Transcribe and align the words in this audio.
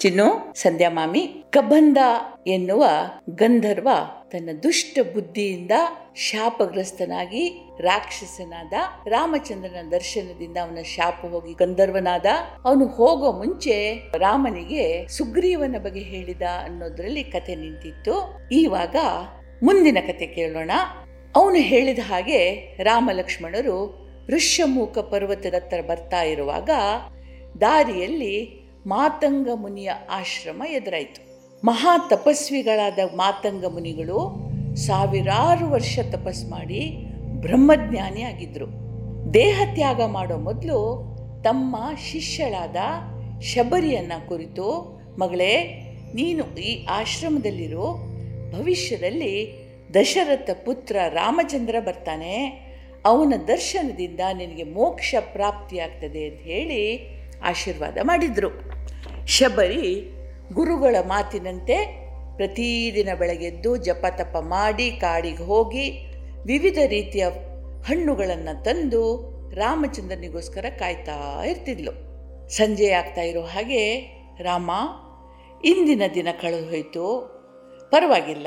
ಚಿನ್ನು 0.00 0.54
ಸಂಧ್ಯಾ 0.54 0.90
ಮಾಮಿ 0.90 1.44
ಕಬಂದ 1.50 1.96
ಎನ್ನುವ 2.46 2.86
ಗಂಧರ್ವ 3.30 3.88
ತನ್ನ 4.30 4.50
ದುಷ್ಟ 4.62 4.98
ಬುದ್ಧಿಯಿಂದ 5.14 5.70
ಶಾಪಗ್ರಸ್ತನಾಗಿ 6.16 7.68
ರಾಕ್ಷಸನಾದ 7.80 8.72
ರಾಮಚಂದ್ರನ 9.06 9.88
ದರ್ಶನದಿಂದ 9.90 10.56
ಅವನ 10.56 10.82
ಶಾಪ 10.82 11.26
ಹೋಗಿ 11.26 11.52
ಗಂಧರ್ವನಾದ. 11.52 12.26
ಅವನು 12.64 12.86
ಹೋಗೋ 12.86 13.32
ಮುಂಚೆ 13.32 13.96
ರಾಮನಿಗೆ 14.18 15.06
ಸುಗ್ರೀವನ 15.08 15.76
ಬಗ್ಗೆ 15.78 16.00
ಹೇಳಿದ 16.00 16.42
ಅನ್ನೋದ್ರಲ್ಲಿ 16.64 17.24
ಕತೆ 17.24 17.54
ನಿಂತಿತ್ತು. 17.54 18.38
ಈವಾಗ 18.52 18.96
ಮುಂದಿನ 19.62 19.98
ಕತೆ 20.00 20.26
ಕೇಳೋಣ. 20.26 20.70
ಅವನು 21.36 21.56
ಹೇಳಿದ 21.56 21.98
ಹಾಗೆ 22.08 22.56
ರಾಮ 22.82 23.10
ಲಕ್ಷ್ಮಣರು 23.12 24.08
ಋಷ್ಯಮೂಕ 24.28 24.98
ಪರ್ವತದ 24.98 25.54
ಹತ್ರ 25.54 25.80
ಬರ್ತಾ 25.88 26.22
ಇರುವಾಗ 26.22 26.70
ದಾರಿಯಲ್ಲಿ 27.60 28.59
ಮಾತಂಗ 28.86 29.48
ಮುನಿಯ 29.54 29.90
ಆಶ್ರಮ 30.10 30.62
ಎದುರಾಯಿತು. 30.70 31.30
ಮಹಾ 31.64 32.08
ತಪಸ್ವಿಗಳಾದ 32.10 32.98
ಮಾತಂಗ 33.16 33.64
ಮುನಿಗಳು 33.64 34.50
ಸಾವಿರಾರು 34.76 35.70
ವರ್ಷ 35.70 35.98
ತಪಸ್ 36.10 36.44
ಮಾಡಿ 36.44 36.96
ಬ್ರಹ್ಮಜ್ಞಾನಿ 37.22 38.22
ಆಗಿದ್ರು. 38.22 38.66
ದೇಹ 39.34 39.62
ತ್ಯಾಗ 39.74 40.04
ಮಾಡೋ 40.04 40.36
ಮೊದಲು 40.36 41.10
ತಮ್ಮ 41.44 41.76
ಶಿಷ್ಯಳಾದ 42.12 42.76
ಶಬರಿಯನ್ನ 43.40 44.12
ಕುರಿತು, 44.28 45.00
ಮಗಳೇ, 45.18 45.62
ನೀನು 46.14 46.58
ಈ 46.58 46.86
ಆಶ್ರಮದಲ್ಲಿರೋ, 46.86 47.96
ಭವಿಷ್ಯದಲ್ಲಿ 48.52 49.60
ದಶರಥ 49.94 50.50
ಪುತ್ರ 50.64 50.96
ರಾಮಚಂದ್ರ 51.08 51.76
ಬರ್ತಾನೆ. 51.86 52.46
ಅವನ 53.04 53.34
ದರ್ಶನದಿಂದ 53.48 54.20
ನಿನಗೆ 54.32 54.62
ಮೋಕ್ಷ 54.62 55.14
ಪ್ರಾಪ್ತಿಯಾಗ್ತದೆ 55.32 56.28
ಅಂತ 56.28 56.40
ಹೇಳಿ 56.40 57.08
ಆಶೀರ್ವಾದ 57.44 57.98
ಮಾಡಿದರು. 58.02 58.69
ಶಬರಿ 59.26 60.10
ಗುರುಗಳ 60.52 60.96
ಮಾತಿನಂತೆ 61.06 62.00
ಪ್ರತಿದಿನ 62.36 63.08
ಬೆಳಗ್ಗೆದ್ದು 63.18 63.76
ಜಪ 63.76 64.06
ತಪ 64.16 64.36
ಮಾಡಿ 64.36 64.90
ಕಾಡಿಗೆ 64.90 65.42
ಹೋಗಿ 65.42 65.90
ವಿವಿಧ 66.46 66.78
ರೀತಿಯ 66.86 67.26
ಹಣ್ಣುಗಳನ್ನು 67.84 68.64
ತಂದು 68.64 69.30
ರಾಮಚಂದ್ರನಿಗೋಸ್ಕರ 69.54 70.64
ಕಾಯ್ತಾ 70.78 71.44
ಇರ್ತಿದ್ಲು. 71.44 71.92
ಸಂಜೆ 72.48 72.90
ಆಗ್ತಾ 72.90 73.22
ಇರೋ 73.22 73.40
ಹಾಗೆ 73.40 74.00
ರಾಮ, 74.42 74.70
ಇಂದಿನ 75.64 76.02
ದಿನ 76.14 76.28
ಕಳೆದು 76.42 76.68
ಹೋಯಿತು. 76.68 77.30
ಪರವಾಗಿಲ್ಲ, 77.90 78.46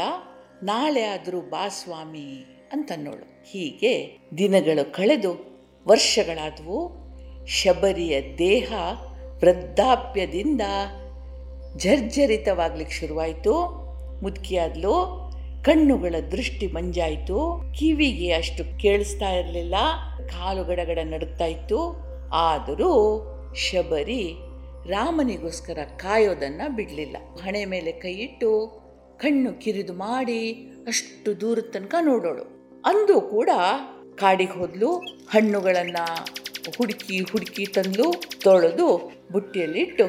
ನಾಳೆ 0.63 1.03
ಆದರೂ 1.03 1.41
ಬಾ 1.41 1.67
ಸ್ವಾಮಿ 1.67 2.45
ಅಂತನ್ನೋಳು 2.71 3.43
ಹೀಗೆ 3.52 4.17
ದಿನಗಳು 4.37 4.93
ಕಳೆದು, 4.93 5.63
ವರ್ಷಗಳಾದವು. 5.87 7.03
ಶಬರಿಯ 7.47 8.37
ದೇಹ 8.37 8.73
ವೃದ್ಧಾಪ್ಯದಿಂದ 9.44 10.61
ಜರ್ಜರಿತವಾಗ್ಲಿಕ್ಕೆ 11.77 12.95
ಶುರುವಾಯಿತು 12.95 13.53
ಮುದುಕಿಯಾದ್ಲು 14.23 15.23
ಕಣ್ಣುಗಳ 15.63 16.16
ದೃಷ್ಟಿ 16.31 16.67
ಮಂಜಾಯಿತು, 16.67 17.61
ಕಿವಿಗೆ 17.80 18.31
ಅಷ್ಟು 18.31 18.80
ಕೇಳಿಸ್ತಾ 18.80 19.30
ಇರಲಿಲ್ಲ, 19.30 19.75
ಕಾಲು 20.25 20.64
ಗಡಗಡ 20.64 20.99
ನಡುಗ್ತಾ 21.03 21.45
ಇತ್ತು. 21.45 21.80
ಆದರೂ 22.33 22.91
ಶಬರಿ 23.55 24.33
ರಾಮನಿಗೋಸ್ಕರ 24.86 25.77
ಕಾಯೋದನ್ನು 25.97 26.75
ಬಿಡಲಿಲ್ಲ. 26.75 27.17
ಹಣೆ 27.44 27.66
ಮೇಲೆ 27.66 27.91
ಕೈ 27.91 28.14
ಇಟ್ಟು 28.14 28.49
ಕಣ್ಣು 29.17 29.53
ಕಿರಿದು 29.53 29.94
ಮಾಡಿ 29.94 30.53
ಅಷ್ಟು 30.88 31.41
ದೂರದ 31.41 31.69
ತನಕ 31.73 31.95
ನೋಡೋಳು. 32.02 32.44
ಅಂದು 32.86 33.21
ಕೂಡ 33.21 33.49
ಕಾಡಿಗೆ 34.16 34.52
ಹೋದ್ಲು, 34.52 34.95
ಹಣ್ಣುಗಳನ್ನು 35.30 36.42
ಹುಡುಕಿ 36.78 37.19
ಹುಡುಕಿ 37.31 37.66
ತಂದು 37.66 38.23
ತೊಳೆದು 38.44 39.11
ಬುಟ್ಟಿಯಲ್ಲಿಟ್ಟು 39.31 40.03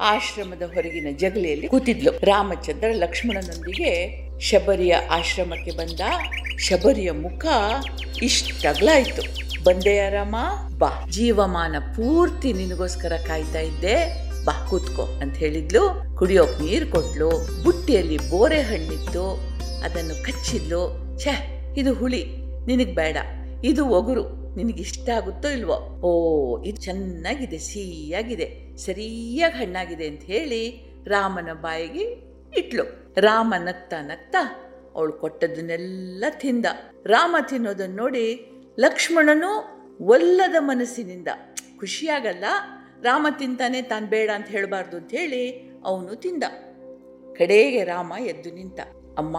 ಆಶ್ರಮದ 0.00 0.62
ಹೊರಗಿನ 0.62 1.06
ಜಗಲಿಯಲ್ಲಿ 1.16 1.68
ಕೂತಿದ್ಲು. 1.68 2.10
ರಾಮಚಂದ್ರ 2.10 2.84
ಲಕ್ಷ್ಮಣನೊಂದಿಗೆ 2.92 3.90
ಶಬರಿಯ 4.40 4.94
ಆಶ್ರಮಕ್ಕೆ 4.94 5.70
ಬಂದ 5.70 6.00
ಶಬರಿಯ 6.58 7.10
ಮುಖ 7.10 7.46
ಇಷ್ಟಗ್ಲಾಯ್ತು. 8.22 9.40
ಬಂದೆಯ 9.64 10.10
ರಾಮ 10.10 10.36
ಬಾ. 10.78 11.06
ಜೀವಮಾನ 11.10 11.76
ಪೂರ್ತಿ 11.78 12.52
ನಿನಗೋಸ್ಕರ 12.52 13.12
ಕಾಯ್ತಾ 13.26 13.60
ಇದ್ದೆ, 13.60 13.96
ಬಾ, 14.44 14.66
ಕೂತ್ಕೋ 14.70 15.02
ಅಂತ 15.02 15.36
ಹೇಳಿದ್ಲು. 15.36 16.02
ಕುಡಿಯೋಕ್ 16.18 16.62
ನೀರು 16.62 16.86
ಕೊಟ್ಲು, 16.86 17.62
ಬುಟ್ಟಿಯಲ್ಲಿ 17.62 18.30
ಬೋರೆ 18.30 18.62
ಹಣ್ಣಿತ್ತು, 18.62 19.34
ಅದನ್ನು 19.84 20.22
ಕಚ್ಚಿದ್ಲು. 20.24 20.82
ಛೇ, 21.18 21.64
ಇದು 21.76 21.94
ಹುಳಿ, 21.94 22.24
ನಿನಗ್ 22.66 22.94
ಬೇಡ, 22.94 23.16
ಇದು 23.64 23.86
ಒಗುರು. 23.86 24.39
ನಿನಗೆ 24.56 24.80
ಇಷ್ಟ 24.80 25.10
ಆಗುತ್ತೋ 25.10 25.48
ಇಲ್ವೋ? 25.48 25.76
ಓ, 26.00 26.10
ಇದು 26.62 26.80
ಚೆನ್ನಾಗಿದೆ, 26.80 27.58
ಸಿಹಿಯಾಗಿದೆ, 27.58 28.76
ಸರಿಯಾಗಿ 28.76 29.54
ಹಣ್ಣಾಗಿದೆ 29.54 30.06
ಅಂತ 30.06 30.22
ಹೇಳಿ 30.22 30.62
ರಾಮನ 31.06 31.52
ಬಾಯಿಗೆ 31.52 32.04
ಇಟ್ಲು. 32.58 32.84
ರಾಮ 33.20 33.54
ನಗ್ತಾ 33.58 34.00
ನಗ್ತಾ 34.00 34.42
ಅವಳು 34.94 35.12
ಕೊಟ್ಟದನ್ನೆಲ್ಲ 35.12 36.24
ತಿಂದ. 36.30 36.66
ರಾಮ 37.06 37.36
ತಿನ್ನೋದನ್ನು 37.48 37.96
ನೋಡಿ 37.96 38.50
ಲಕ್ಷ್ಮಣನು 38.78 39.50
ಒಲ್ಲದ 40.06 40.54
ಮನಸ್ಸಿನಿಂದ, 40.58 41.28
ಖುಷಿಯಾಗಲ್ಲ, 41.80 42.44
ರಾಮ 43.02 43.26
ತಿಂತಾನೆ, 43.38 43.82
ತಾನು 43.82 44.06
ಬೇಡ 44.06 44.30
ಅಂತ 44.34 44.48
ಹೇಳಬಾರ್ದು 44.48 44.96
ಅಂತ 44.96 45.10
ಹೇಳಿ 45.10 45.42
ಅವನು 45.84 46.14
ತಿಂದ. 46.16 46.44
ಕಡೆಗೆ 47.36 47.84
ರಾಮ 47.84 48.12
ಎದ್ದು 48.26 48.50
ನಿಂತ, 48.50 48.80
ಅಮ್ಮ 49.18 49.36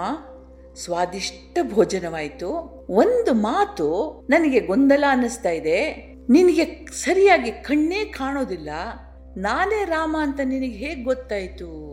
ಸ್ವಾದಿಷ್ಟ 0.75 1.57
ಭೋಜನವಾಯಿತು. 1.73 2.47
ಒಂದು 2.89 3.33
ಮಾತು 3.33 4.21
ನನಗೆ 4.29 4.59
ಗೊಂದಲ 4.59 5.03
ಅನ್ನಿಸ್ತಾ 5.09 5.49
ಇದೆ. 5.49 5.91
ನಿನಗೆ 6.29 6.87
ಸರಿಯಾಗಿ 6.91 7.51
ಕಣ್ಣೇ 7.51 8.05
ಕಾಣೋದಿಲ್ಲ. 8.05 8.69
ನಾನೇ 9.37 9.85
ರಾಮ 9.85 10.17
ಅಂತ 10.19 10.39
ನಿನಗೆ 10.43 10.87
ಹೇಗೆ 10.87 11.03
ಗೊತ್ತಾಯಿತು? 11.03 11.91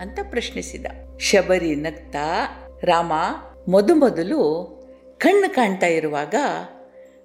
ಅಂತ 0.00 0.18
ಪ್ರಶ್ನಿಸಿದ. 0.30 0.86
ಶಬರಿ 1.20 1.76
ನಗ್ತಾ, 1.76 2.46
ರಾಮ 2.82 3.12
ಮೊದಮೊದಲು 3.68 4.66
ಕಣ್ಣು 5.18 5.54
ಕಾಣ್ತಾ 5.54 5.86
ಇರುವಾಗ, 5.86 6.34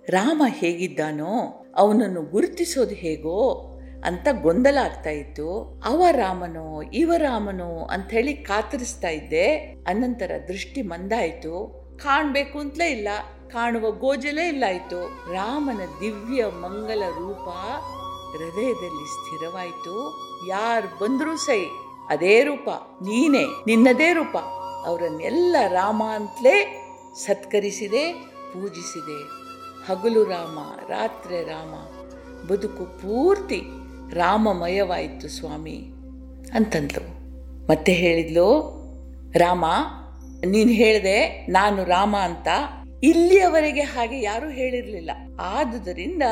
ರಾಮ 0.10 0.44
ಹೇಗಿದ್ದಾನೋ, 0.48 1.66
ಅವನನ್ನು 1.76 2.22
ಗುರುತಿಸೋದು 2.22 2.96
ಹೇಗೋ 2.96 3.72
ಅಂತ 4.06 4.28
ಗೊಂದಲ 4.42 4.78
ಆಗ್ತಾ 4.84 5.10
ಇತ್ತು. 5.10 5.82
ಅವ 5.86 6.04
ರಾಮನೋ, 6.12 6.82
ಇವ 6.82 7.14
ರಾಮನೋ 7.18 7.86
ಅಂತ 7.86 8.10
ಹೇಳಿ 8.10 8.34
ಕಾತರಿಸ್ತಾ 8.34 9.10
ಇದ್ದೆ. 9.10 9.56
ಅನಂತರ 9.88 10.32
ದೃಷ್ಟಿ 10.48 10.82
ಮಂದಾಯಿತು. 10.82 11.86
ಕಾಣಬೇಕು 12.04 12.60
ಅಂತಲೇ 12.60 12.88
ಇಲ್ಲ. 12.92 13.08
ಕಾಣುವ 13.48 13.92
ಗೋಜಲೇ 13.92 14.48
ಇಲ್ಲ 14.48 14.64
ಆಯ್ತು 14.68 15.32
ರಾಮನ 15.34 15.80
ದಿವ್ಯ 16.02 16.46
ಮಂಗಲ 16.46 17.04
ರೂಪ 17.18 17.48
ಹೃದಯದಲ್ಲಿ 18.32 19.08
ಸ್ಥಿರವಾಯಿತು. 19.08 19.96
ಯಾರು 20.48 21.00
ಬಂದರೂ 21.00 21.36
ಸೈ, 21.36 21.66
ಅದೇ 22.10 22.44
ರೂಪ, 22.44 22.70
ನೀನೇ, 23.02 23.46
ನಿನ್ನದೇ 23.68 24.14
ರೂಪ. 24.14 24.38
ಅವರನ್ನೆಲ್ಲ 24.86 25.56
ರಾಮ 25.68 26.04
ಅಂತಲೇ 26.04 26.88
ಸತ್ಕರಿಸಿದೆ, 27.16 28.14
ಪೂಜಿಸಿದೆ. 28.54 29.20
ಹಗಲು 29.88 30.24
ರಾಮ, 30.24 30.60
ರಾತ್ರಿ 30.90 31.44
ರಾಮ. 31.44 31.74
ಬದುಕು 32.48 32.86
ಪೂರ್ತಿ 32.86 33.62
ರಾಮಮಯವಾಯಿತು 34.14 35.28
ಸ್ವಾಮಿ 35.28 35.78
ಅಂತಂದ್ಲು. 36.54 37.16
ಮತ್ತೆ 37.68 37.94
ಹೇಳಿದ್ಲು, 37.94 38.76
ರಾಮ, 39.32 39.66
ನೀನು 40.46 40.72
ಹೇಳಿದೆ 40.72 41.48
ನಾನು 41.50 41.84
ರಾಮ 41.84 42.16
ಅಂತ 42.18 42.48
ಇಲ್ಲಿಯವರೆಗೆ 43.04 43.82
ಹಾಗೆ 43.82 44.22
ಯಾರೂ 44.22 44.50
ಹೇಳಿರಲಿಲ್ಲ. 44.50 45.12
ಆದುದರಿಂದ 45.40 46.24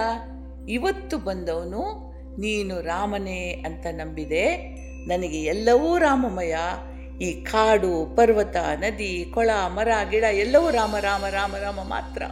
ಇವತ್ತು 0.70 1.18
ಬಂದವನು 1.18 2.14
ನೀನು 2.42 2.82
ರಾಮನೇ 2.82 3.64
ಅಂತ 3.66 3.86
ನಂಬಿದೆ. 3.92 4.58
ನನಗೆ 5.08 5.42
ಎಲ್ಲವೂ 5.42 5.98
ರಾಮಮಯ. 5.98 6.56
ಈ 7.22 7.32
ಕಾಡು, 7.32 8.16
ಪರ್ವತ, 8.16 8.56
ನದಿ, 8.56 9.32
ಕೊಳ, 9.34 9.50
ಮರ, 9.68 9.88
ಗಿಡ 10.10 10.24
ಎಲ್ಲವೂ 10.24 10.70
ರಾಮ 10.70 10.98
ರಾಮ 10.98 11.26
ರಾಮ 11.28 11.56
ರಾಮ 11.56 11.76
ಮಾತ್ರ 11.76 12.24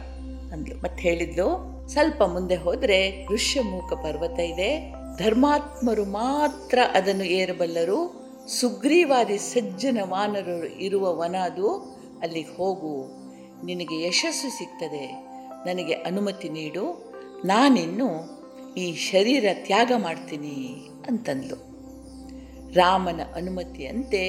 ಅಂದ್ಲು. 0.52 0.76
ಮತ್ತೆ 0.76 1.02
ಹೇಳಿದ್ಲು, 1.02 1.72
ಸ್ವಲ್ಪ 1.88 2.22
ಮುಂದೆ 2.22 2.54
ಹೋದರೆ 2.54 3.26
ಋಷ್ಯಮೂಕ 3.32 3.92
ಪರ್ವತ 3.92 4.40
ಇದೆ. 4.40 4.94
ಧರ್ಮಾತ್ಮರು 5.18 6.04
ಮಾತ್ರ 6.04 6.78
ಅದನ್ನು 6.92 7.24
ಏರಬಲ್ಲರು. 7.24 8.22
ಸುಗ್ರೀವಾದಿ 8.48 9.38
ಸಜ್ಜನ 9.38 9.98
ವಾನರರು 10.04 10.66
ಇರುವ 10.66 11.16
ವನ 11.16 11.36
ಅದು 11.36 11.74
ಅಲ್ಲಿಗೆ 12.22 12.56
ಹೋಗು. 12.56 13.06
ನಿನಗೆ 13.66 14.08
ಯಶಸ್ಸು 14.08 14.58
ಸಿಗ್ತದೆ. 14.58 15.06
ನನಗೆ 15.66 15.92
ಅನುಮತಿ 15.92 16.48
ನೀಡು. 16.48 17.12
ನಾನಿನ್ನು 17.44 18.42
ಈ 18.76 18.94
ಶರೀರ 18.94 19.44
ತ್ಯಾಗ 19.52 19.92
ಮಾಡ್ತೀನಿ 19.96 20.88
ಅಂತಂದ್ಲು. 21.08 21.56
ರಾಮನ 22.72 23.20
ಅನುಮತಿಯಂತೆ 23.34 24.28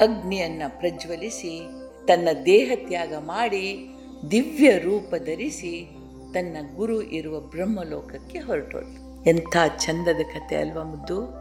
ಅಗ್ನಿಯನ್ನು 0.00 0.78
ಪ್ರಜ್ವಲಿಸಿ, 0.78 1.60
ತನ್ನ 2.06 2.28
ದೇಹ 2.46 2.72
ತ್ಯಾಗ 2.88 3.14
ಮಾಡಿ, 3.14 3.86
ದಿವ್ಯ 4.30 4.78
ರೂಪ 4.78 5.14
ಧರಿಸಿ 5.14 5.90
ತನ್ನ 6.34 6.56
ಗುರು 6.76 7.02
ಇರುವ 7.02 7.40
ಬ್ರಹ್ಮಲೋಕಕ್ಕೆ 7.40 8.38
ಹೊರಟೋದು 8.38 9.09
ಎಂಥ 9.26 9.56
ಚಂದದ 9.78 10.20
ಕತೆ 10.22 10.56
ಅಲ್ವಾ 10.56 10.82
ಮುದ್ದು? 10.82 11.34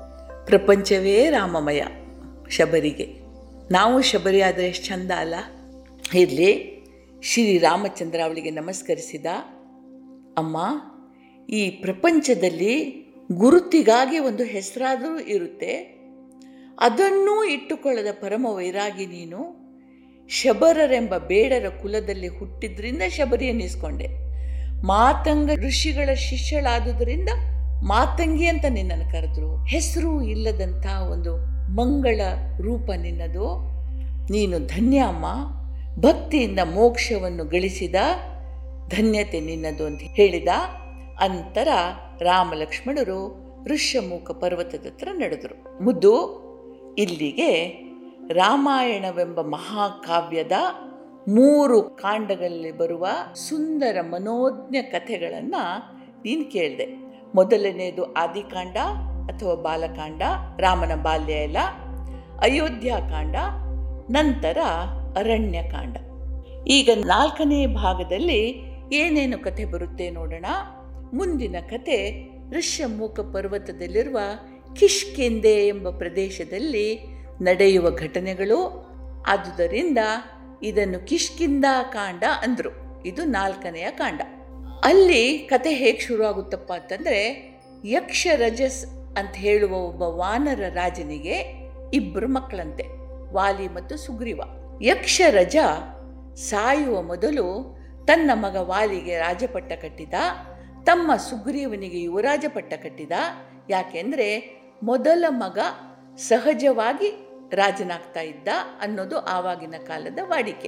ಪ್ರಪಂಚವೇ 0.45 1.29
ರಾಮಮಯ 1.29 1.81
ಶಬರಿಗೆ. 2.49 3.19
ನಾವು 3.71 4.01
ಶಬರಿ 4.01 4.41
ಆದರೆ 4.41 4.67
ಎಷ್ಟು 4.67 4.85
ಚಂದ 4.85 5.11
ಅಲ್ಲ? 5.11 5.35
ಇರಲಿ. 6.13 6.79
ಶ್ರೀರಾಮಚಂದ್ರ 7.23 8.19
ಅವಳಿಗೆ 8.23 8.51
ನಮಸ್ಕರಿಸಿದ. 8.51 9.25
ಅಮ್ಮ, 10.37 10.57
ಈ 11.49 11.69
ಪ್ರಪಂಚದಲ್ಲಿ 11.69 12.89
ಗುರುತಿಗಾಗಿ 13.31 14.19
ಒಂದು 14.19 14.43
ಹೆಸರಾದರೂ 14.43 15.19
ಇರುತ್ತೆ. 15.19 15.99
ಅದನ್ನೂ 16.79 17.43
ಇಟ್ಟುಕೊಳ್ಳದ 17.43 18.07
ಪರಮ 18.21 18.45
ವೈರಾಗಿ 18.49 19.05
ನೀನು 19.05 19.59
ಶಬರರೆಂಬ 20.27 21.17
ಬೇಡರ 21.17 21.69
ಕುಲದಲ್ಲಿ 21.69 22.27
ಹುಟ್ಟಿದ್ರಿಂದ 22.27 23.01
ಶಬರಿ 23.07 23.49
ಅನ್ನಿಸ್ಕೊಂಡೆ 23.49 24.07
ಮಾತಂಗ 24.81 25.49
ಋಷಿಗಳ 25.67 26.13
ಶಿಷ್ಯಳಾದುದರಿಂದ 26.13 27.29
ಮಾತಂಗಿ 27.83 28.45
ಅಂತ 28.45 28.65
ನಿನ್ನನ್ನು 28.69 29.11
ಕರೆದ್ರು, 29.11 29.65
ಹೆಸರು 29.65 30.21
ಇಲ್ಲದಂಥ 30.21 30.85
ಒಂದು 31.11 31.37
ಮಂಗಳ 31.73 32.21
ರೂಪ 32.59 32.91
ನಿನ್ನದು. 32.91 33.69
ನೀನು 34.33 34.59
ಧನ್ಯ 34.59 34.97
ಅಮ್ಮ, 34.97 35.25
ಭಕ್ತಿಯಿಂದ 36.01 36.59
ಮೋಕ್ಷವನ್ನು 36.59 37.45
ಗಳಿಸಿದ 37.45 37.95
ಧನ್ಯತೆ 38.89 39.39
ನಿನ್ನದು 39.39 39.85
ಅಂತ 39.85 40.01
ಹೇಳಿದ 40.01 40.47
ಅಂತರ 41.19 41.67
ರಾಮ 42.21 42.53
ಲಕ್ಷ್ಮಣರು 42.55 43.49
ಋಷ್ಯಮೂಕ 43.65 44.31
ಪರ್ವತದ 44.31 44.85
ಹತ್ರ 44.85 45.07
ನಡೆದರು. 45.11 45.83
ಮುದ್ದು, 45.83 46.15
ಇಲ್ಲಿಗೆ 46.97 47.67
ರಾಮಾಯಣವೆಂಬ 48.33 49.41
ಮಹಾಕಾವ್ಯದ 49.41 50.51
ಮೂರು 51.27 51.81
ಕಾಂಡಗಳಲ್ಲಿ 51.81 52.71
ಬರುವ 52.71 53.07
ಸುಂದರ 53.35 53.97
ಮನೋಜ್ಞ 54.01 54.75
ಕಥೆಗಳನ್ನು 54.81 55.79
ನೀನು 56.25 56.51
ಕೇಳಿದೆ. 56.51 57.08
ಮೊದಲನೆಯದು 57.35 58.13
ಆದಿಕಾಂಡ 58.13 58.77
ಅಥವಾ 59.31 59.55
ಬಾಲಕಾಂಡ, 59.55 60.21
ರಾಮನ 60.59 60.95
ಬಾಲ್ಯ 60.95 61.33
ಎಲ್ಲ 61.33 61.57
ಅಯೋಧ್ಯಾಕಾಂಡ 62.41 63.35
ನಂತರ 64.11 64.57
ಅರಣ್ಯಕಾಂಡ. 65.17 65.97
ಈಗ 66.67 66.89
ನಾಲ್ಕನೇ 66.95 67.65
ಭಾಗದಲ್ಲಿ 67.65 68.69
ಏನೇನು 68.93 69.39
ಕಥೆ 69.39 69.65
ಬರುತ್ತೆ 69.65 70.09
ನೋಡೋಣ. 70.09 70.45
ಮುಂದಿನ 71.13 71.55
ಕತೆ 71.69 72.29
ಋಷ್ಯಮೂಕ 72.51 73.19
ಪರ್ವತದಲ್ಲಿರುವ 73.19 74.19
ಕಿಷ್ಕೆಂದೆ 74.75 75.67
ಎಂಬ 75.67 75.89
ಪ್ರದೇಶದಲ್ಲಿ 75.89 76.99
ನಡೆಯುವ 77.41 77.91
ಘಟನೆಗಳು. 77.91 78.89
ಆದುದರಿಂದ 79.27 79.97
ಇದನ್ನು 80.63 81.07
ಕಿಷ್ಕಿಂದ 81.07 81.65
ಕಾಂಡ 81.91 82.23
ಅಂದರು. 82.43 83.03
ಇದು 83.05 83.23
ನಾಲ್ಕನೆಯ 83.23 83.87
ಕಾಂಡ. 83.91 84.21
ಅಲ್ಲಿ 84.83 85.37
ಕತೆ 85.37 85.73
ಹೇಗೆ 85.73 85.99
ಶುರುವಾಗುತ್ತಪ್ಪ 85.99 86.71
ಅಂತಂದರೆ, 86.73 87.19
ಯಕ್ಷ 87.85 88.27
ರಜಸ್ 88.35 88.85
ಅಂತ 89.17 89.35
ಹೇಳುವ 89.35 89.71
ಒಬ್ಬ 89.71 90.01
ವಾನರ 90.01 90.61
ರಾಜನಿಗೆ 90.73 91.35
ಇಬ್ಬರು 91.93 92.27
ಮಕ್ಕಳಂತೆ 92.27 92.83
ವಾಲಿ 93.33 93.67
ಮತ್ತು 93.67 93.97
ಸುಗ್ರೀವ. 93.97 94.41
ಯಕ್ಷ 94.81 95.21
ರಜ 95.29 95.55
ಸಾಯುವ 96.35 97.01
ಮೊದಲು 97.01 97.77
ತನ್ನ 98.07 98.31
ಮಗ 98.33 98.55
ವಾಲಿಗೆ 98.55 99.17
ರಾಜಪಟ್ಟ 99.17 99.73
ಕಟ್ಟಿದ, 99.73 100.13
ತಮ್ಮ 100.83 101.15
ಸುಗ್ರೀವನಿಗೆ 101.15 102.01
ಯುವರಾಜ 102.01 102.45
ಪಟ್ಟ 102.53 102.73
ಕಟ್ಟಿದ 102.73 103.11
ಯಾಕೆಂದರೆ 103.69 104.59
ಮೊದಲ 104.83 105.25
ಮಗ 105.29 105.59
ಸಹಜವಾಗಿ 106.17 107.09
ರಾಜನಾಗ್ತಾ 107.51 108.21
ಇದ್ದ 108.21 108.47
ಅನ್ನೋದು 108.81 109.17
ಆವಾಗಿನ 109.17 109.75
ಕಾಲದ 109.87 110.19
ವಾಡಿಕೆ. 110.21 110.67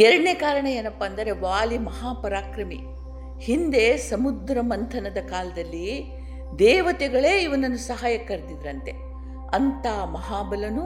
ಎರಡನೇ 0.00 0.34
ಕಾರಣ 0.34 0.66
ಏನಪ್ಪ 0.66 1.04
ಅಂದರೆ 1.04 1.30
ವಾಲಿ 1.30 1.78
ಮಹಾಪರಾಕ್ರಮಿ. 1.78 2.80
ಹಿಂದೆ 3.42 3.96
ಸಮುದ್ರ 3.96 4.58
ಮಂಥನದ 4.60 5.16
ಕಾಲದಲ್ಲಿ 5.26 6.18
ದೇವತೆಗಳೇ 6.58 7.42
ಇವನನ್ನು 7.42 7.76
ಸಹಾಯ 7.76 8.16
ಕರೆದಿದ್ರಂತೆ. 8.16 8.90
ಅಂಥ 9.54 9.86
ಮಹಾಬಲನೂ 9.86 10.82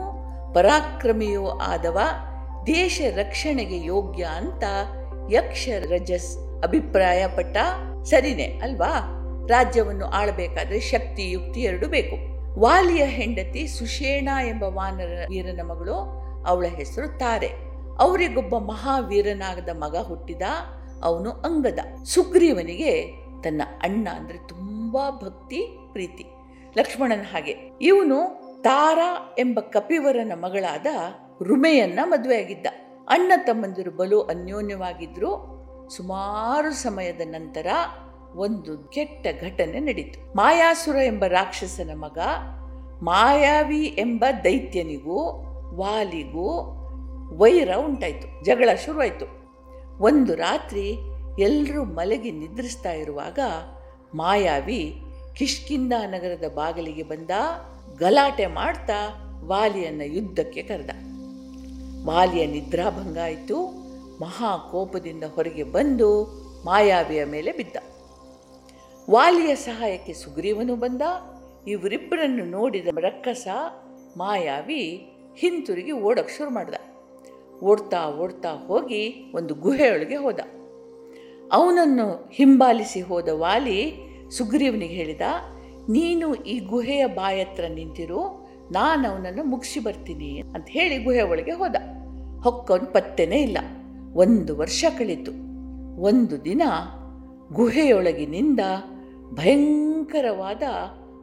ಪರಾಕ್ರಮಿಯೂ 0.53 1.47
ಆದವ 1.47 1.99
ದೇಶ 2.65 3.01
ರಕ್ಷಣೆಗೆ 3.15 3.85
ಯೋಗ್ಯ 3.85 4.23
ಅಂತ 4.23 4.63
ಯಕ್ಷ 5.31 5.69
ರಜಸ್ 5.79 6.61
ಅಭಿಪ್ರಾಯಪಟ್ಟ 6.63 7.57
ಸರಿನೇ 8.03 8.59
ಅಲ್ವಾ? 8.63 9.13
ರಾಜ್ಯವನ್ನು 9.49 10.05
ಆಳಬೇಕಾದ್ರೆ 10.05 10.79
ಶಕ್ತಿ, 10.79 11.31
ಯುಕ್ತಿ 11.31 11.61
ಎರಡು 11.61 11.87
ಬೇಕು. 11.87 12.15
ವಾಲಿಯ 12.59 13.05
ಹೆಂಡತಿ 13.05 13.67
ಸುಷೇಣ 13.67 14.29
ಎಂಬ 14.47 14.63
ವಾನರ 14.63 15.25
ವೀರನ 15.29 15.61
ಮಗಳು 15.61 15.93
ಅವಳ 16.47 16.65
ಹೆಸರು 16.65 17.19
ತಾರೆ. 17.19 17.47
ಅವರಿಗೊಬ್ಬ 17.99 18.57
ಮಹಾವೀರನಾಗದ 18.57 19.69
ಮಗ 19.73 19.95
ಹುಟ್ಟಿದ 19.97 20.41
ಅವನು 21.03 21.31
ಅಂಗದ. 21.31 21.79
ಸುಗ್ರೀವನಿಗೆ 22.03 23.07
ತನ್ನ 23.43 23.61
ಅಣ್ಣ 23.83 24.07
ಅಂದರೆ 24.15 24.37
ತುಂಬಾ 24.37 25.09
ಭಕ್ತಿ, 25.11 25.77
ಪ್ರೀತಿ. 25.91 26.25
ಲಕ್ಷ್ಮಣನ 26.77 27.21
ಹಾಗೆ. 27.21 27.55
ಇವನು 27.81 28.47
ತಾರಾ 28.61 29.35
ಎಂಬ 29.39 29.59
ಕಪಿವರನ 29.59 30.31
ಮಗಳಾದ 30.35 30.85
ರುಮೆಯನ್ನ 31.43 31.99
ಮದುವೆಯಾಗಿದ್ದ. 32.03 32.65
ಅಣ್ಣ 33.09 33.31
ತಮ್ಮಂದಿರು 33.37 33.91
ಬಲು 33.91 34.21
ಅನ್ಯೋನ್ಯವಾಗಿದ್ರು. 34.21 35.57
ಸುಮಾರು 35.95 36.73
ಸಮಯದ 36.73 37.21
ನಂತರ 37.23 37.67
ಒಂದು 38.35 38.77
ಕೆಟ್ಟ 38.77 39.27
ಘಟನೆ 39.41 39.79
ನಡೀತು. 39.79 40.37
ಮಾಯಾಸುರ 40.37 40.95
ಎಂಬ 40.95 41.25
ರಾಕ್ಷಸನ 41.25 41.91
ಮಗ, 41.93 42.17
ಮಾಯಾವಿ 43.03 43.83
ಎಂಬ 43.83 44.25
ದೈತ್ಯನಿಗೂ, 44.43 45.23
ವಾಲಿಗೂ 45.75 46.77
ವೈರ 47.37 47.75
ಉಂಟಾಯಿತು. 47.75 48.43
ಜಗಳ 48.43 48.69
ಶುರುವಾಯಿತು. 48.85 49.36
ಒಂದು 49.99 50.35
ರಾತ್ರಿ 50.35 50.97
ಎಲ್ಲರೂ 51.39 51.83
ಮಲಗಿ 51.83 52.31
ನಿದ್ರಿಸ್ತಾ 52.31 52.91
ಇರುವಾಗ 52.91 53.39
ಮಾಯಾವಿ 54.13 55.01
ಕಿಷ್ಕಿಂದ 55.35 55.93
ನಗರದ 56.07 56.53
ಬಾಗಿಲಿಗೆ 56.55 57.03
ಬಂದ 57.03 57.29
ಗಲಾಟೆ 57.97 58.45
ಮಾಡ್ತಾ 58.45 59.23
ವಾಲಿಯನ್ನ 59.45 60.01
ಯುದ್ಧಕ್ಕೆ 60.05 60.63
ಕರೆದ. 60.63 60.89
ವಾಲಿಯ 62.05 62.45
ನಿದ್ರಾಭಂಗ 62.45 63.17
ಆಯಿತು. 63.23 63.67
ಮಹಾ 64.21 64.57
ಕೋಪದಿಂದ 64.57 65.23
ಹೊರಗೆ 65.23 65.63
ಬಂದು 65.63 66.23
ಮಾಯಾವಿಯ 66.65 67.25
ಮೇಲೆ 67.25 67.51
ಬಿದ್ದ. 67.51 67.75
ವಾಲಿಯ 69.09 69.55
ಸಹಾಯಕ್ಕೆ 69.55 70.13
ಸುಗ್ರೀವನು 70.13 70.75
ಬಂದ. 70.75 71.01
ಇವರಿಬ್ಬರನ್ನು 71.67 72.45
ನೋಡಿದ 72.45 72.87
ರಕ್ಕಸ 72.97 73.47
ಮಾಯಾವಿ 74.17 75.13
ಹಿಂತಿರುಗಿ 75.37 75.91
ಓಡಕ್ಕೆ 75.91 76.37
ಶುರು 76.37 76.49
ಮಾಡ್ದ. 76.49 76.73
ಓಡ್ತಾ 77.63 78.09
ಓಡ್ತಾ 78.09 78.49
ಹೋಗಿ 78.67 79.31
ಒಂದು 79.35 79.53
ಗುಹೆಯೊಳಗೆ 79.53 80.15
ಹೋದ. 80.15 80.39
ಅವನನ್ನು 81.51 82.29
ಹಿಂಬಾಲಿಸಿ 82.33 83.01
ಹೋದ 83.01 83.29
ವಾಲಿ 83.33 83.93
ಸುಗ್ರೀವನಿಗೆ 84.37 84.93
ಹೇಳಿದ, 84.93 85.21
ನೀನು 85.89 86.35
ಈ 86.35 86.59
ಗುಹೆಯ 86.59 87.05
ಬಾಯತ್ರ 87.05 87.63
ನಿಂತಿರು, 87.73 88.49
ನಾನು 88.71 89.09
ಅವನನ್ನು 89.09 89.43
ಮುಗಿಸಿ 89.43 89.79
ಬರ್ತೀನಿ 89.79 90.39
ಅಂತ 90.39 90.67
ಹೇಳಿ 90.69 91.03
ಗುಹೆ 91.03 91.21
ಒಳಗೆ 91.21 91.51
ಹೋದ. 91.51 91.75
ಹೊಕ್ಕವನು 92.43 92.85
ಪತ್ತೆನೇ 92.85 93.41
ಇಲ್ಲ. 93.41 93.57
ಒಂದು 94.13 94.57
ವರ್ಷ 94.57 94.85
ಕಳೀತು. 94.97 95.31
ಒಂದು 96.01 96.45
ದಿನ 96.45 96.61
ಗುಹೆಯೊಳಗಿನಿಂದ 97.53 98.59
ಭಯಂಕರವಾದ 99.33 100.63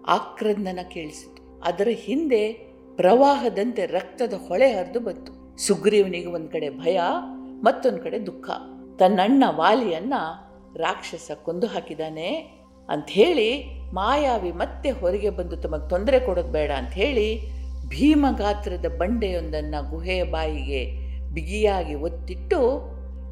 ಆಕ್ರಂದನ 0.06 0.78
ಕೇಳಿಸಿತು. 0.90 1.60
ಅದರ 1.60 1.88
ಹಿಂದೆ 1.90 2.52
ಪ್ರವಾಹದಂತೆ 2.96 3.86
ರಕ್ತದ 3.86 4.32
ಹೊಳೆ 4.48 4.72
ಹರಿದು 4.72 5.00
ಬಂತು. 5.00 5.43
ಸುಗ್ರೀವನಿಗೆ 5.58 6.26
ಒಂದು 6.26 6.48
ಕಡೆ 6.48 6.70
ಭಯ, 6.70 7.00
ಮತ್ತೊಂದು 7.62 7.98
ಕಡೆ 7.98 8.26
ದುಃಖ. 8.26 8.50
ತನ್ನಣ್ಣ 8.98 9.44
ವಾಲಿಯನ್ನು 9.50 10.44
ರಾಕ್ಷಸ 10.76 11.30
ಕೊಂದು 11.42 11.66
ಹಾಕಿದಾನೆ 11.66 12.30
ಅಂಥೇಳಿ 12.88 13.64
ಮಾಯಾವಿ 13.92 14.52
ಮತ್ತೆ 14.52 14.90
ಹೊರಗೆ 14.90 15.30
ಬಂದು 15.30 15.56
ತಮಗೆ 15.56 15.88
ತೊಂದರೆ 15.88 16.20
ಕೊಡೋದು 16.20 16.52
ಬೇಡ 16.52 16.70
ಅಂಥೇಳಿ 16.70 17.50
ಭೀಮಗಾತ್ರದ 17.88 18.86
ಬಂಡೆಯೊಂದನ್ನು 18.98 19.90
ಗುಹೆಯ 19.90 20.24
ಬಾಯಿಗೆ 20.24 21.04
ಬಿಗಿಯಾಗಿ 21.34 21.94
ಒತ್ತಿಟ್ಟು 21.94 22.80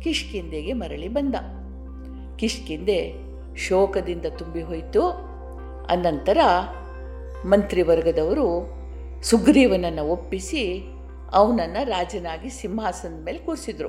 ಕಿಷ್ಕಿಂದೆಗೆ 0.03 0.73
ಮರಳಿ 0.73 1.09
ಬಂದ. 1.09 1.35
ಕಿಷ್ಕಿಂದೆ 2.37 3.13
ಶೋಕದಿಂದ 3.57 4.27
ತುಂಬಿ 4.39 4.63
ಹೋಯಿತು. 4.63 5.03
ಅನಂತರ 5.87 6.39
ಮಂತ್ರಿವರ್ಗದವರು 7.45 8.69
ಸುಗ್ರೀವನನ್ನು 9.23 10.05
ಒಪ್ಪಿಸಿ 10.05 10.92
ಅವನನ್ನು 11.33 11.85
ರಾಜನಾಗಿ 11.85 12.51
ಸಿಂಹಾಸನದ 12.51 13.25
ಮೇಲೆ 13.25 13.39
ಕೂರಿಸಿದ್ರು. 13.39 13.89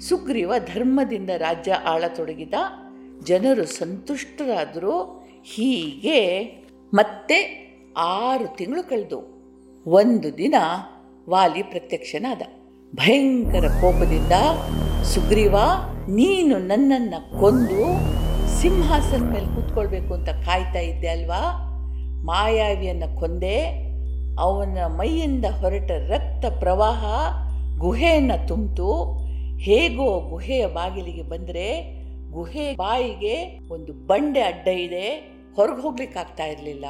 ಸುಗ್ರೀವ 0.00 0.52
ಧರ್ಮದಿಂದ 0.58 1.30
ರಾಜ್ಯ 1.36 1.72
ಆಳತೊಡಗಿದ 1.72 2.54
ಜನರು 3.24 3.66
ಸಂತುಷ್ಟರಾದರು. 3.66 5.26
ಹೀಗೆ 5.44 6.40
ಮತ್ತೆ 6.94 7.38
ಆರು 7.98 8.56
ತಿಂಗಳು 8.56 8.88
ಕಳೆದು 8.88 9.20
ಒಂದು 9.86 10.38
ದಿನ 10.38 10.54
ವಾಲಿ 11.28 11.62
ಪ್ರತ್ಯಕ್ಷನಾದ. 11.62 12.42
ಭಯಂಕರ 12.94 13.68
ಕೋಪದಿಂದ 13.80 14.32
ಸುಗ್ರೀವ, 15.02 15.56
ನೀನು 16.08 16.58
ನನ್ನನ್ನು 16.58 17.40
ಕೊಂದು 17.40 17.82
ಸಿಂಹಾಸನ 18.60 19.32
ಮೇಲೆ 19.32 19.46
ಕೂತ್ಕೊಳ್ಬೇಕು 19.46 20.14
ಅಂತ 20.14 20.28
ಕಾಯ್ತಾ 20.28 20.78
ಇದ್ದೆ 20.78 21.08
ಅಲ್ವಾ? 21.08 21.68
ಮಾಯಾವಿಯನ್ನು 22.24 23.20
ಕೊಂದೆ 23.20 23.81
ಅವನ 24.38 24.78
ಮೈಯಿಂದ 24.86 25.44
ಹೊರಟ 25.44 25.90
ರಕ್ತ 25.90 26.58
ಪ್ರವಾಹ 26.58 27.04
ಗುಹೆಯನ್ನು 27.78 28.48
ತುಂಬಿತು. 28.48 29.18
ಹೇಗೋ 29.58 30.20
ಗುಹೆಯ 30.20 30.66
ಬಾಗಿಲಿಗೆ 30.66 31.22
ಬಂದರೆ 31.22 32.02
ಗುಹೆ 32.30 32.74
ಬಾಯಿಗೆ 32.74 33.58
ಒಂದು 33.70 33.92
ಬಂಡೆ 33.92 34.40
ಅಡ್ಡ 34.40 34.68
ಇದೆ, 34.68 35.34
ಹೊರಗೆ 35.56 35.82
ಹೋಗ್ಲಿಕ್ಕಾಗ್ತಾ 35.82 36.44
ಇರಲಿಲ್ಲ. 36.44 36.84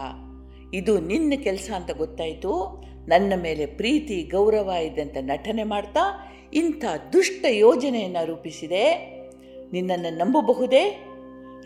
ಇದು 0.75 1.01
ನಿನ್ನ 1.01 1.33
ಕೆಲಸ 1.43 1.71
ಅಂತ 1.77 1.91
ಗೊತ್ತಾಯಿತು. 1.91 2.83
ನನ್ನ 3.09 3.33
ಮೇಲೆ 3.43 3.67
ಪ್ರೀತಿ, 3.67 4.23
ಗೌರವ 4.23 4.71
ಇದೆ 4.83 5.03
ಅಂತ 5.03 5.17
ನಟನೆ 5.21 5.63
ಮಾಡ್ತಾ 5.63 6.31
ಇಂಥ 6.55 6.85
ದುಷ್ಟ 7.13 7.45
ಯೋಜನೆಯನ್ನು 7.49 8.27
ರೂಪಿಸಿದೆ. 8.27 9.13
ನಿನ್ನನ್ನು 9.73 10.17
ನಂಬಬಹುದೇ? 10.17 11.07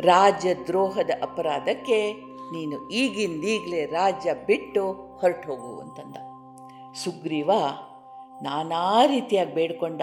ರಾಜದ್ರೋಹದ 0.00 1.10
ಅಪರಾಧಕ್ಕೆ 1.22 2.12
ನೀನು 2.52 2.76
ಈಗಿಂದೀಗಲೇ 2.88 3.80
ರಾಜ್ಯ 3.86 4.34
ಬಿಟ್ಟು 4.46 4.82
ಹೊರಟು 5.20 5.46
ಹೋಗು 5.48 5.70
ಅಂತಂದ. 5.80 6.16
ಸುಗ್ರೀವ 7.04 7.50
ನಾನಾ 8.42 9.06
ರೀತಿಯಾಗಿ 9.06 9.54
ಬೇಡ್ಕೊಂಡ, 9.54 10.02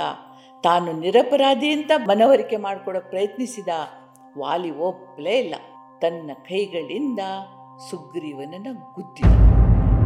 ತಾನು 0.64 0.90
ನಿರಪರಾಧಿ 0.94 1.70
ಅಂತ 1.74 1.92
ಮನವರಿಕೆ 2.08 2.58
ಮಾಡಿಕೊಡೋಕೆ 2.58 3.10
ಪ್ರಯತ್ನಿಸಿದ 3.10 3.68
ವಾಲಿ 4.38 4.72
ಒಪ್ಪಲೇ 4.80 5.36
ಇಲ್ಲ. 5.40 5.56
ತನ್ನ 6.02 6.32
ಕೈಗಳಿಂದ 6.34 7.20
ಸುಗ್ರೀವನನ್ನ 7.90 8.68
ಗುದ್ದಿದ. 8.96 9.32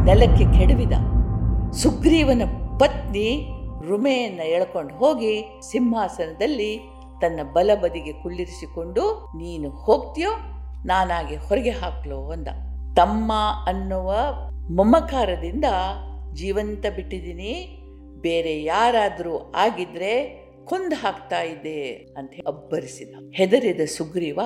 ನೆಲಕ್ಕೆ 0.04 0.44
ಕೆಡವಿದ. 0.58 0.94
ಸುಗ್ರೀವನ 1.72 2.42
ಪತ್ನಿ 2.80 3.28
ರುಮೆಯನ್ನು 3.86 4.44
ಎಳ್ಕೊಂಡು 4.46 4.94
ಹೋಗಿ 4.94 5.32
ಸಿಂಹಾಸನದಲ್ಲಿ 5.70 6.72
ತನ್ನ 7.20 7.40
ಬಲಬದಿಗೆ 7.52 8.12
ಕುಳ್ಳಿರಿಸಿಕೊಂಡು, 8.22 9.04
ನೀನು 9.36 9.70
ಹೋಗ್ತೀಯೋ? 9.70 10.32
ನಾನಾಗೆ 10.86 11.36
ಹೊರಗೆ 11.36 11.70
ಹಾಕ್ಲು 11.70 12.30
ಅಂದ. 12.30 12.48
ತಮ್ಮ 12.96 13.32
ಅನ್ನುವ 13.66 14.14
ಮಮಕಾರದಿಂದ 14.70 15.64
ಜೀವಂತ 16.32 16.86
ಬಿಟ್ಟಿದ್ದೀನಿ. 16.96 17.78
ಬೇರೆ 18.20 18.64
ಯಾರಾದರೂ 18.64 19.52
ಆಗಿದ್ರೆ 19.56 20.44
ಕೊಂದು 20.64 20.96
ಹಾಕ್ತಾ 20.96 21.42
ಇದ್ದೆ 21.42 21.92
ಅಂತ 22.16 22.32
ಅಬ್ಬರಿಸಿದ. 22.46 23.14
ಹೆದರಿದ 23.34 23.80
ಸುಗ್ರೀವ 23.80 24.40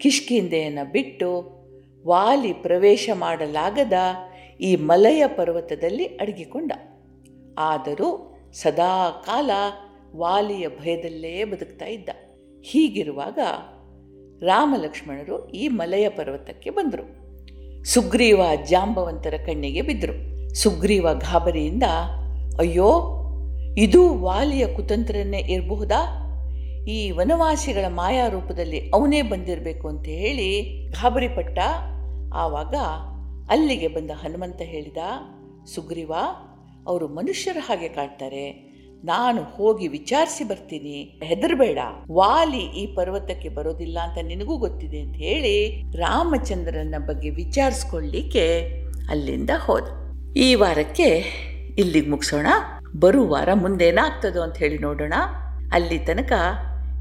ಕಿಷ್ಕಿಂದೆಯನ್ನು 0.00 0.92
ಬಿಟ್ಟು 0.92 1.58
ವಾಲಿ 2.06 2.52
ಪ್ರವೇಶ 2.52 3.10
ಮಾಡಲಾಗದ 3.14 3.92
ಈ 4.60 4.76
ಮಲಯ 4.76 5.26
ಪರ್ವತದಲ್ಲಿ 5.26 6.04
ಅಡಗಿಕೊಂಡ. 6.04 6.72
ಆದರೂ 7.58 8.38
ಸದಾ 8.52 9.22
ಕಾಲ 9.26 9.50
ವಾಲಿಯ 10.16 10.68
ಭಯದಲ್ಲೇ 10.68 11.44
ಬದುಕ್ತಾ 11.44 11.86
ಇದ್ದ. 11.86 12.08
ಹೀಗಿರುವಾಗ 12.62 13.38
ರಾಮಲಕ್ಷ್ಮಣರು 14.42 15.48
ಈ 15.48 15.68
ಮಲಯ 15.68 16.08
ಪರ್ವತಕ್ಕೆ 16.08 16.70
ಬಂದರು. 16.70 17.28
ಸುಗ್ರೀವ 17.84 18.40
ಜಾಂಬವಂತರ 18.66 19.34
ಕಣ್ಣಿಗೆ 19.46 19.82
ಬಿದ್ದರು 19.82 20.38
ಸುಗ್ರೀವ 20.54 21.14
ಗಾಬರಿಯಿಂದ, 21.14 21.82
ಅಯ್ಯೋ, 22.58 23.14
ಇದು 23.78 24.18
ವಾಲಿಯ 24.18 24.66
ಕುತಂತ್ರನೇ 24.66 25.38
ಇರಬಹುದಾ? 25.38 26.24
ಈ 26.88 27.10
ವನವಾಸಿಗಳ 27.10 27.84
ಮಾಯಾ 27.88 28.28
ರೂಪದಲ್ಲಿ 28.28 28.90
ಅವನೇ 28.94 29.22
ಬಂದಿರಬೇಕು 29.22 29.88
ಅಂತ 29.88 30.06
ಹೇಳಿ 30.06 30.82
ಗಾಬರಿಪಟ್ಟ. 30.90 31.58
ಆವಾಗ 32.34 32.74
ಅಲ್ಲಿಗೆ 33.50 33.88
ಬಂದ 33.88 34.10
ಹನುಮಂತ 34.10 34.60
ಹೇಳಿದ, 34.60 34.96
ಸುಗ್ರೀವ, 35.74 36.12
ಅವರು 36.86 37.08
ಮನುಷ್ಯರ 37.08 37.56
ಹಾಗೆ 37.60 37.88
ಕಾಡ್ತಾರೆ 37.88 38.67
ನಾನು 39.04 39.42
ಹೋಗಿ 39.42 39.88
ವಿಚಾರಿಸಿ 39.88 40.44
ಬರ್ತೀನಿ. 40.44 41.20
ಹೆದರ್ಬೇಡ. 41.22 41.78
ವಾಲಿ 42.12 42.58
ಈ 42.58 42.94
ಪರ್ವತಕ್ಕೆ 42.94 43.48
ಬರೋದಿಲ್ಲ 43.48 43.98
ಅಂತ 43.98 44.18
ನಿನಗೂ 44.22 44.56
ಗೊತ್ತಿದೆ 44.56 45.00
ಅಂತ 45.00 45.16
ಹೇಳಿ 45.16 45.82
ರಾಮಚಂದ್ರನ 45.96 46.94
ಬಗ್ಗೆ 47.06 47.30
ವಿಚಾರಿಸ್ಕೊಳ್ಳಿಕ್ಕೆ 47.30 48.60
ಅಲ್ಲಿಂದ 49.10 49.50
ಹೋದ. 49.58 49.82
ಈ 50.36 50.54
ವಾರಕ್ಕೆ 50.54 51.06
ಇಲ್ಲಿಗೆ 51.78 52.10
ಮುಗಿಸೋಣ. 52.10 52.46
ಬರುವ 53.00 53.26
ವಾರ 53.26 53.54
ಮುಂದೇನಾಗ್ತದೋ 53.54 54.42
ಅಂತ 54.42 54.56
ಹೇಳಿ 54.56 54.78
ನೋಡೋಣ. 54.78 55.14
ಅಲ್ಲಿ 55.72 55.98
ತನಕ 55.98 56.32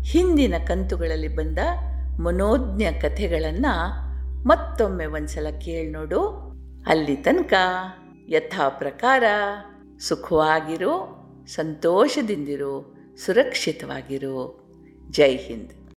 ಹಿಂದಿನ 0.03 0.53
ಕಂತುಗಳಲ್ಲಿ 0.65 1.27
ಬಂದ 1.27 1.57
ಮನೋಜ್ಞ 2.19 2.83
ಕಥೆಗಳನ್ನು 3.01 4.07
ಮತ್ತೊಮ್ಮೆ 4.47 5.05
ಒಂದ್ಸಲ 5.05 5.47
ಕೇಳಿ 5.59 5.89
ನೋಡು. 5.89 6.19
ಅಲ್ಲಿ 6.87 7.15
ತನಕ 7.15 7.53
ಯಥಾ 8.29 8.69
ಪ್ರಕಾರ 8.69 9.23
ಸುಖವಾಗಿರು. 9.99 11.17
ಸಂತೋಷದಿಂದಿರು 11.47 12.95
ಸುರಕ್ಷಿತವಾಗಿರು. 13.25 14.67
ಜೈ 15.09 15.37
ಹಿಂದ್. 15.37 15.76